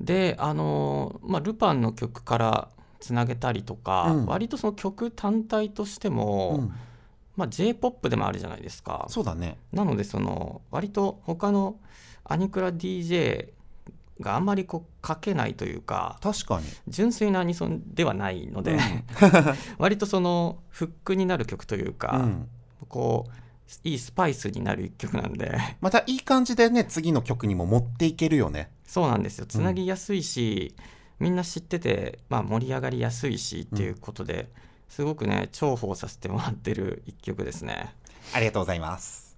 [0.00, 2.68] であのーまあ、ルパンの曲から
[3.00, 4.26] つなげたりとか、うん。
[4.26, 6.72] 割とその曲単体としても、うん。
[7.36, 9.06] まあ、j p o p でもあるじゃないですか。
[9.08, 9.58] そうだね。
[9.72, 11.76] なのでその割と他の
[12.24, 13.50] アニクラ DJ
[14.20, 16.66] があんまりこう書けないというか確かに。
[16.88, 18.80] 純粋なアニソンではないので、うん。
[19.78, 22.48] 割とそのフックになる曲というか、うん。
[22.88, 23.30] こう
[23.84, 25.58] いいスパイスになる一曲なんで。
[25.80, 28.70] またいい感じでね次の曲にも持っていけるよね。
[28.84, 29.46] そうなんですよ。
[29.46, 30.74] つなぎやすいし、
[31.18, 34.50] みんな知ってて、まあ、盛り上がりやすいしっていうことで、
[34.88, 37.94] すごくね重宝させてもらってる一曲ですね。
[38.32, 39.36] ありがとうございます。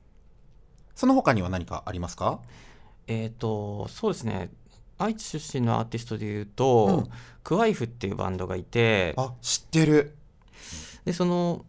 [0.95, 2.41] その他には何かありますか？
[3.07, 4.51] えっ、とそうですね。
[4.99, 7.11] 愛知出身のアーティストでいうと、うん。
[7.45, 9.15] クワイフっていうバンドがいて。
[9.17, 10.17] あ知ってる。
[11.05, 11.65] でその、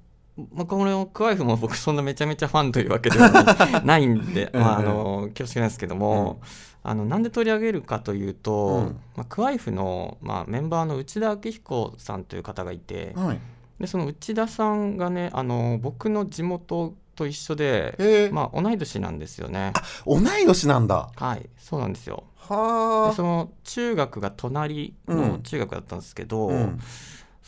[0.54, 6.42] まあ、このクワイフも僕そんなめちゃめちゃファンというわけではないんで、 まあ、あの恐縮なんですけども、
[6.84, 9.00] あのなんで取り上げるかというと、うん。
[9.16, 13.40] まあ、クワイフの、まあ、メンバーの内田明彦さんという方がいてはい。
[13.80, 19.74] でその内田さんがねあの僕の地元と一緒で、えーまあ、同い年なんですよね。
[20.06, 21.10] 同い年なんだ。
[21.16, 22.24] はいそうなんですよ。
[22.36, 26.80] はでその中学が隣の中学だったんですけど、うん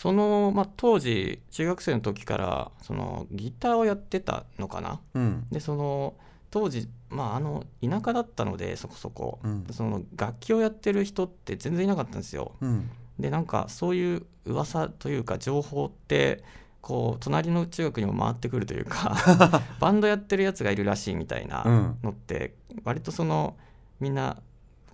[0.01, 4.99] その、まあ、当時中学生の時からそのギターをやってたのかな？
[5.13, 5.45] うん。
[5.51, 6.15] でその
[6.49, 9.67] 当時、まあ、あの田舎だったのでそこそこ、うん。
[9.69, 12.53] その楽器をやってる人って全然いなかったんですよ。
[12.61, 12.89] うん。
[13.19, 16.43] でなんかそういう噂というか情報って
[16.81, 19.15] こう隣の中学にも回ってくるというか
[19.79, 21.97] バンドやってるやつがいるらしいみたいなうん。
[22.01, 23.55] のって割とその
[23.99, 24.37] みんな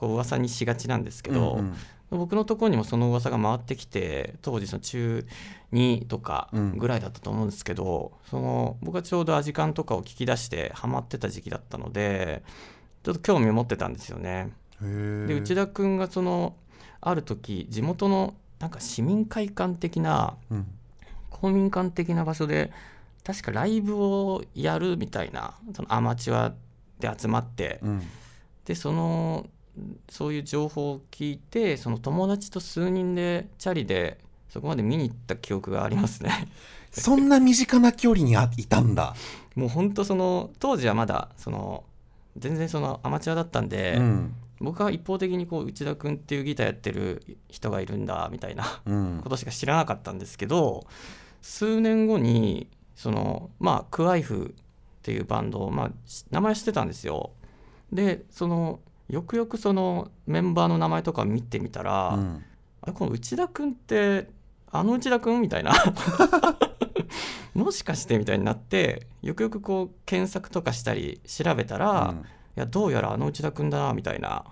[0.01, 1.73] こう噂にしがちなんですけど、うんうん
[2.09, 5.27] 僕のところにもその噂が回ってきて当時その中
[5.73, 6.77] 2とかうん。
[6.77, 12.43] ぐらいだったと思うんですけど、その僕はちょうどアジカンとかを聞き出してハマってた時期だったので
[13.03, 14.53] ちょっと興味を持ってたんですよね。
[14.81, 16.55] で内田君がその
[17.01, 20.67] ある時地元のなんか市民会館的なうん。
[21.29, 22.71] 公民館的な場所で
[23.23, 26.53] 確かライブをやるみたいなそのアマチュア
[26.99, 28.01] で集まってうん。
[28.65, 29.47] でその
[30.09, 34.17] そういう情報を聞いてその友達と数人でチャリで
[34.49, 36.31] そこまで見に行った記憶がありますね。
[36.91, 39.15] そんな身近な距離にあいたんだ
[39.55, 41.83] もう本当その当時はまだその
[42.37, 50.87] 全然そのアマチュアだったんで、うん僕は一方的にこう内田君っていうギターやってる人がいるんだみたいなうんことしか知らなかったんですけど
[51.41, 54.61] 数年後にそのまあクワイフっ
[55.03, 57.31] ていうバンドを、まあ、し名前知ってたんですよ。
[57.93, 62.43] でそのよくよくそのメンバーの名前とか見てみたら、うん。
[62.81, 64.27] あれこの内田君って
[64.71, 65.73] あの内田君みたいな。
[67.53, 72.17] もしかしてみたいになってよくよくこう検索とかしたり調べたら、うん。
[72.17, 72.23] い
[72.55, 74.45] やどうやらあの内田君だなみたいな。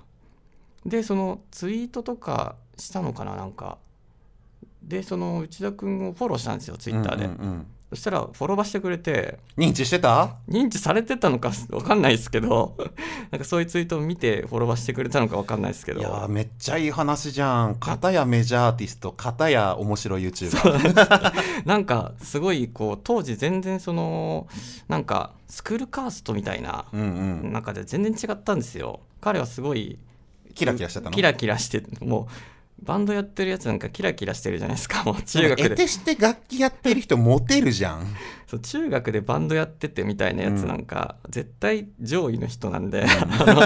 [0.85, 3.77] でそのツイートとかしたのかななんか。
[4.81, 10.36] でその内田君をフォローしたんですよツイッターで、うんうんうんそしたらフォローバしてくれて認知してた？
[10.49, 12.75] 認知されてたのか分かんないですけど。
[13.31, 16.01] なんかそういうツイートを見てフォローバしてくれたのか分かんないですけど。
[16.01, 17.75] いやーめっちゃいい話じゃん。
[17.75, 24.47] 片やメジャーアーティスト片や面白い YouTuber なんかすごいこう当時全然その
[24.88, 27.01] なんかスクールカーストみたいなうん
[27.43, 27.53] うん。
[27.53, 28.99] 中で全然違ったんですよ。
[29.21, 29.97] 彼はすごい
[30.53, 31.12] キラキラしてたの？
[31.12, 32.27] キラキラしてもう
[32.81, 35.03] バンドやってるやつなんかキラキラしてるじゃないですか。
[35.05, 35.63] もう中学で。
[35.69, 38.05] 得てして楽器やってる人モテるじゃん。
[38.47, 43.63] そう中学でバンドやっててみたいなやつなんか、絶対上位の人なんで、 あの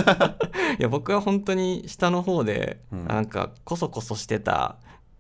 [0.80, 3.08] いや僕は本当に下の方で、うん。
[3.08, 4.78] なんかこそこそしてた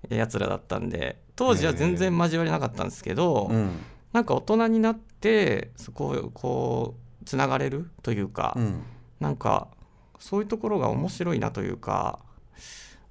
[0.10, 3.71] やつらだったんで当時は全然交わりなかったんですけど、うん。
[4.13, 8.84] なんか大人になってそこをこうつながれるというか、うん。
[9.19, 9.67] なんか
[10.19, 12.19] そういうところが面白いなというか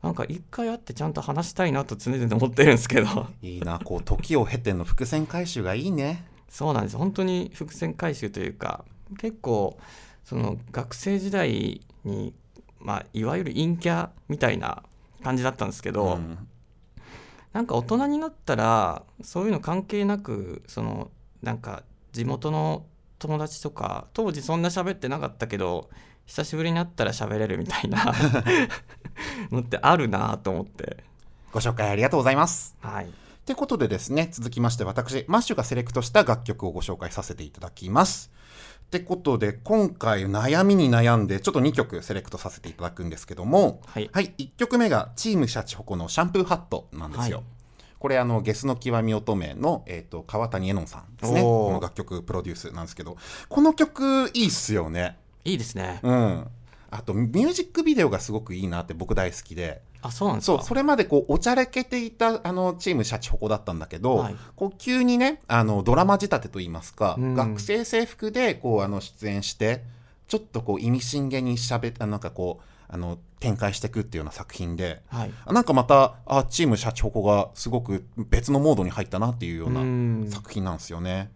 [0.03, 3.27] なんか一回会ってちゃんと話したいなと常々思ってるんですけど。
[3.43, 6.25] いいなこう時を経ての伏線回収がいいね。
[6.49, 6.97] そうなんです。
[6.97, 8.85] 本当に伏線回収というか
[9.19, 9.79] 結構
[10.25, 12.33] その学生時代に、
[12.79, 14.83] まあ、いわゆる陰キャみたいな
[15.23, 16.39] 感じだったんですけど、うん。
[17.53, 21.11] なんか大人になったらそういうの関係なくその
[21.43, 21.83] なんか
[22.13, 22.87] 地元の
[23.19, 25.89] 友達とか当時そんな喋ってなかったけど
[26.29, 28.14] 久しぶりに会ったら喋れるみたいな
[29.51, 31.09] のってあるなと思って。
[31.51, 32.77] ご紹介ありがとうございます。
[32.83, 33.07] はい。
[33.07, 33.09] っ
[33.47, 38.31] てことでですね、続きまして私、マッシュがセレクトした楽曲をご紹介させていただきます。
[38.85, 44.11] ってことで、今回悩みに悩んで、ちょっと2曲セレクトさせていただくんですけども、はい。
[44.12, 47.38] はい、1曲目がチームシャチホコのシャンプーハットなんですよ。
[47.38, 47.47] はい。
[47.99, 51.41] これあのゲスの極み乙女の、えー、と川谷絵音さんですね。
[51.41, 53.17] この楽曲プロデュースなんですけど
[53.49, 55.17] この曲いいっすよね
[55.51, 56.01] いいですね。
[56.03, 56.47] うん。
[56.91, 59.83] あとミュージックビデオがすごくいいなって僕大好きで。
[60.01, 60.59] あそうなんですか？
[60.59, 64.37] そうそれまでこうおちゃらけていたあのチームシャチホコだったんだけど、はい。
[64.55, 67.35] こう急にねあのドラマ仕立てといいますか、うん。
[67.35, 69.83] 学生制服でこうあの出演して
[70.29, 75.33] ちょっとこう意味深げにしゃべあなんかこうあの展開していくっていうような作品ではい。
[75.53, 80.29] なんかまたあチームシャチホコがすごく別のモードに入ったなっていうよううなん。
[80.31, 81.31] 作品なんですよね。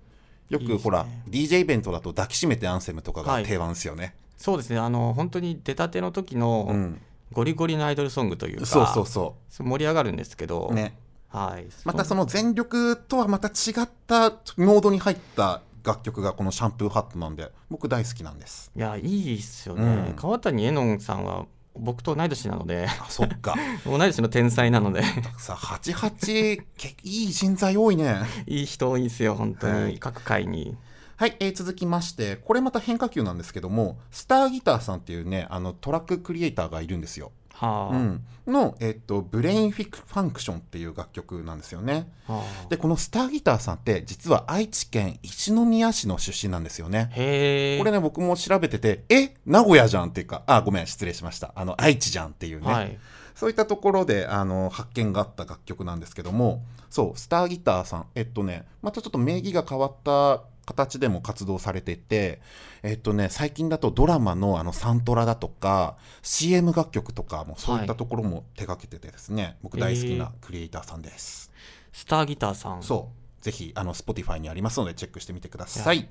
[0.53, 4.15] よいいですねくほら DJ イベントだと抱きしめてアンセムとかはいが定番ですよね。
[4.37, 10.75] そうですねあの本当に出たての時うのん、ゴリゴリのアイドルソングというか、そうそうそ盛り上がるんですけど、う。
[10.75, 10.97] ね。
[11.29, 18.71] はい、またその全力とはまた違ったモードに入った楽曲がこのシャンプーハットなんで僕大好きなんです。
[18.77, 23.55] いやいいっすよね、うん川谷絵音さんは僕と同い年なのであそっか。
[23.85, 25.03] 同い年の天才なので
[25.39, 28.21] さ88けいい人材多いね。
[28.47, 30.77] いい人多いんですよ本当に、はい各界に
[31.17, 37.31] はい、えー続きましてこれまた変化球なんですけどもスターギターさんっていうねあのトラッククリエイターがいるんですよ。
[37.55, 42.11] はあ、うん、の、えっと「ブレインフィクファンクション」っていう楽曲なんですよね。
[42.27, 42.69] はあ。
[42.69, 47.11] でこのスターギターさんって実は愛知県一宮市の出身なんですよね。
[47.13, 47.79] へえ。
[47.79, 51.53] これね僕も調べててえ名古屋じゃんっていうかあごめん失礼しました。
[51.55, 52.99] あの愛知じゃんっていうね、はい。
[53.35, 58.07] そういったところであの発見があった楽曲なんですけどもそうスターギターさん。
[58.15, 62.41] えっとねまたちょっと名義が変わった形でも活動されてて
[62.83, 71.51] えっとね最近だとドラマのあのサントラだとか CM 楽曲とかもそういったところも手掛けててですね、僕大好きなクリエイターさんです。
[71.93, 73.45] スターギターさんそう。
[73.45, 76.09] ぜひ、あの、Spotify にありますので、チェックしてみてください。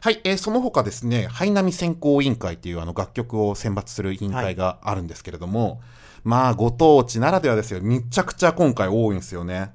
[0.00, 5.80] はい、えーその他ですね、ハイナミ選考委員会っていうあの楽曲を選抜する委員会があるんですけれども、
[6.22, 7.80] まあ、ご当地ならではですよ。
[7.82, 9.72] めちゃくちゃ今回多いんですよね。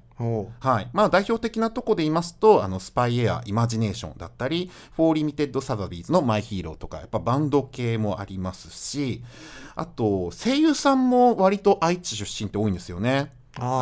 [0.60, 0.90] はい。
[0.94, 9.24] まあ、代表的なとこで言いますと、あの、スパイエア、イマジネーションだったり、フォーリミテッドサザビーズの My Hero とか、やっぱバンド系もありますし、
[9.76, 13.34] あと、声優さんも割と愛知出身って多いんですよね。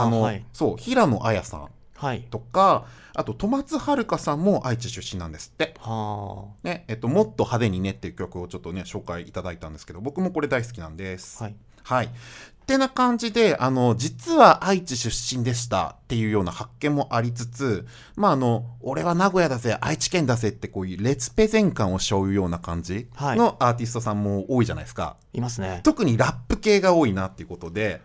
[0.10, 5.76] の、あーはいそう、平野綾さんはいとか、あと、戸松遥さんも愛知出身なんですって。
[5.80, 11.42] はね、えっと、もっと派手にねっていう曲をちょっとね、紹介いただいたんですけど、僕もこれ大好きなんです。
[11.42, 12.10] あはいはい。
[12.72, 25.18] ってな感じで、あの、実は愛知出身でしたっていうような発見もありつつ、まあ、あの、俺は名古屋だぜ、愛知県だぜってこういうレペゼン感を背負うような感じはいのアーティストさんも多いじゃないですか。
[25.34, 28.02] いますね特にラップ系が多いなっていうことで、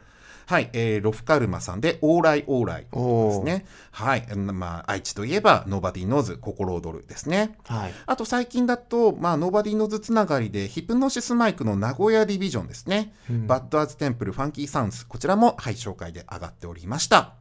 [0.47, 3.67] はい、えー、ロフカルマさんで、オーライオーライですね。
[3.91, 7.57] はい、うんまあ、愛知といえば、ノーバディーノーズ、心躍るですね。
[7.65, 13.13] はいあと最近だと、まあ、ノーバディノーズつながりで、ヒプノシスマイクの名古屋ディビジョンですね。
[13.29, 17.35] うん Bad Ass Temple、Funky Sounds、こちらも、はい、紹介で上がっておりました。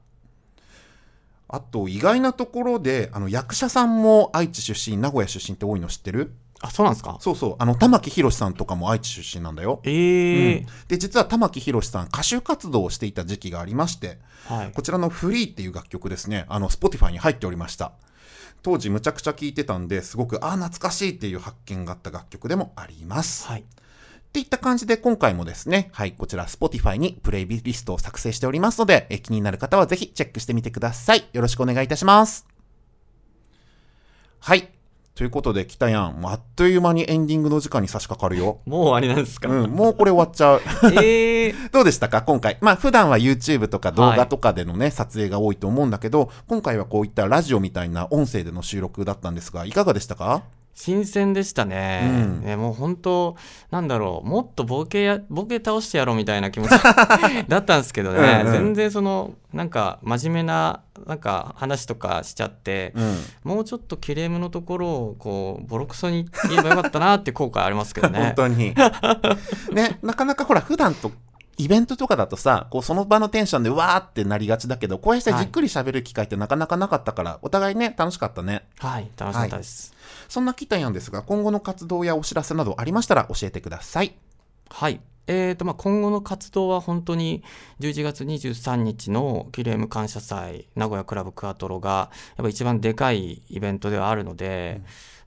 [1.48, 6.34] あと、意外なところで、あの、役者さんも愛知出身、名古屋出身って多いの知ってる？
[6.62, 7.18] あそうなんですか？
[7.20, 9.82] そうそう、あの、玉木宏さんとかも愛知出身なんだよ。
[9.84, 17.94] ええうんで、実は玉木宏さん、歌手活動をしていた時期がありまして、はいこちらのフリーっていう楽曲ですね、あの、Spotify に入っておりました。
[18.64, 23.48] 当時むちゃくちゃ聴いてたんで、すごく、ああ、懐かしいっていう発見があった楽曲でもあります。
[23.48, 23.64] はいっ
[24.36, 31.26] ていった感じで今回もですね、はい、こちら Spotify にプレイリストを作成しておりますので、え気になる方はぜひチェックしてみてください。
[31.32, 32.46] よろしくお願いいたします。
[34.42, 34.75] はい。
[35.16, 38.60] ということで、北やん、あっという間にエンディングの時間に差し掛かるよ。
[38.66, 40.62] もう終わりなんですか、うん、もうこれ終わっちゃう。
[41.02, 42.22] ええ どうでしたか？
[42.22, 42.58] 今回。
[42.60, 50.44] まあ普段は YouTube とか動画とかでのね、撮影が多いと思うんだけど、今回はこういったラジオみたいな音声での収録だったんですが、いかがでしたか？
[50.76, 53.36] 新鮮でしたね,、うんねもう本当
[53.72, 56.72] なんだろうもっとボケやボケ倒してやろうみたいな気持ち
[57.48, 63.18] だったんですけどねうんうん全然そのなんか真面目ななんか話とかしちゃって、うん。
[63.44, 68.74] もうちょっとキレームのところをこうボロクソに言えばよかったなって後悔ありますけど 本ね当に。
[69.72, 71.12] ね、なかなかほら、普段と
[71.58, 78.66] イベントとかだとさ、こうその場のテンションでわーってなりがちだけど、こうしてじっくり喋る機会ってなかなかなかったから、はい、お互いね、楽しかったね。
[78.80, 79.94] はい、楽しかったです。
[79.94, 84.16] はい、そんなキタヤンですが、今後の活動やお知らせなどありましたら教えてください。
[84.70, 85.02] はい。
[85.28, 87.44] えーとまあ、今後の活動は本当に
[87.80, 94.86] 11月23日のキレーム感謝祭名古屋クラブクアトロがやっぱ一番でかいイベントではあるので、うん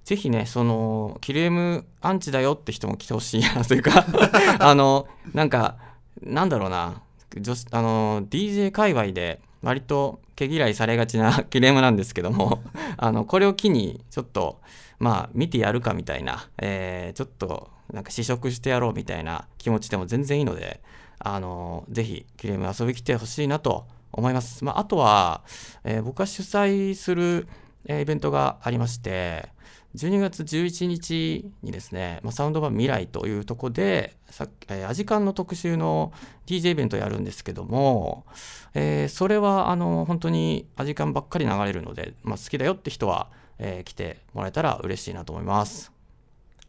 [0.09, 4.07] ぜひね、その、キレームアンチだよって人も来てほしいなというか
[4.59, 5.77] あの、なんか、
[6.23, 7.03] なんだろうな、
[7.39, 12.63] 女あの、DJ 界隈で割と毛嫌いされがちなキレームなんですけども
[12.97, 14.63] あの、これを機に、ちょっと、
[14.99, 20.81] まあ、見てやるかみたいな、えー、ちょっと、なんか試食してやろうみたいな気持ちでも全然いいので、
[21.19, 24.65] あの、ぜひ、キレーム遊び来てほしいなと思います。
[24.65, 25.43] まあ、あとは、
[25.85, 27.49] えー、僕が主催する、
[27.87, 29.49] えー、イベントがありまして、
[29.95, 36.13] 12月11日にですね、まあ、サウンド版未来というとこで、さえー、アジカンの特集の
[36.47, 38.27] DJ イベントをやるんですけども、
[38.75, 45.93] えー、それはあの本当にアジカンばっかり流れるので、まあ、好きだよって人は、えー、来てもらえたら嬉しいなと思います。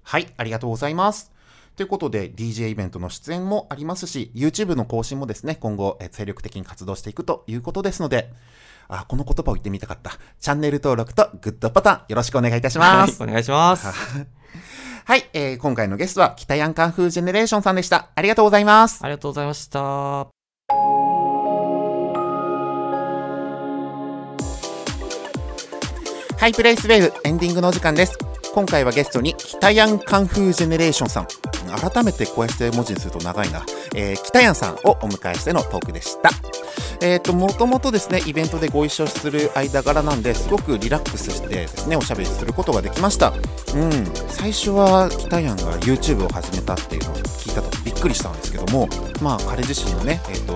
[0.04, 1.32] はい、ありがとうございます。
[1.76, 8.34] ということで、DJ イベントの出演もありますし、YouTube の更新もですね、今後、え精力的に活動していくということですので、
[8.90, 10.12] あ、この言葉を言ってみたかった。
[10.42, 13.22] チャンネル登録とグッドボタンよろしくお願いいたします。
[13.22, 13.88] はい、お願いします。
[15.06, 18.10] はい、えー、今回のゲストは北ヤンカンフージェネレーションさんでした。
[18.14, 19.00] ありがとうございます。
[19.04, 21.09] ありがとうございました。
[26.40, 28.18] ハイプレイスウェーブエンディングのお時間です。
[28.54, 31.28] 今回はゲストに北ヤンカンフージェネレーションさん。
[31.92, 33.66] 改めてこうやって文字にすると長いな。
[33.94, 36.30] えー、北ヤンさんをお迎えしてのトークでした。
[37.02, 43.34] えっ、ー、と、もともとですね、イベントでご一緒する間柄なんで、すごくリラックスしてですね、おしゃべりすることができました。
[43.76, 48.88] うん、最初は北ヤンが YouTube を始めたっていうのを聞いたとびっくりしたんですけども、
[49.22, 50.56] まあ、彼自身のね、えっ、ー、と、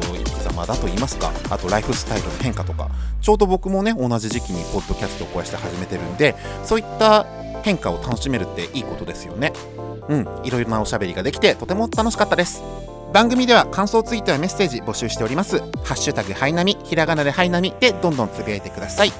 [0.53, 2.89] 生き様だと言いますか、あとライフスタイルの変化とか、
[3.21, 7.25] ちょうど僕もね、同じ時期にポッドキャストをこうして始めてるんで、そういった
[7.63, 9.53] 変化を楽しめるっていいことですよね。
[10.09, 12.61] うん、いろいろなおしゃべりができてとても楽しかったです。
[13.13, 15.59] 番組では感想ツイートやメッセージ募集しております。
[15.83, 19.11] ハッシュタグハイナミ、ひらがなでハイナミでどんどんつぶやいてください。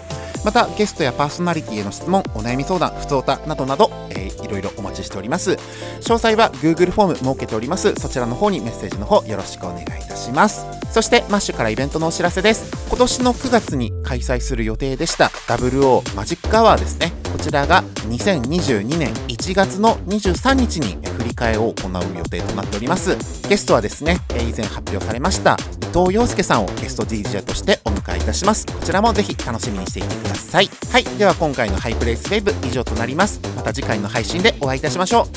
[0.44, 5.52] またゲストやパーソナリティへの質問、お悩み相談、ふつおたなどなど、えー、いろいろお待ちしております。
[5.52, 7.94] 詳細は Google フォーム設けております。
[7.96, 10.83] そちらの方にメッセージの方よろしくお願いいたします。
[10.94, 12.72] そしてマッシュからイベントのお知らせです。
[12.88, 17.12] 今年の9月に開催する予定でした WO マジックアワーですね。
[17.32, 23.18] こちらが2022年1月の23日に振り替えを行う予定となっております。
[23.50, 28.68] ゲストはですね、以前発表されました伊藤洋介さんをゲスト DJ としてお迎えいたします。
[28.68, 30.70] こちらもぜひ楽しみにしていてください。
[30.92, 31.04] はい。
[31.18, 33.42] では今回のハイプレイスウェーブ以上となります。
[33.56, 35.28] また次回の配信でお会いいたしましょ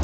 [0.00, 0.03] う。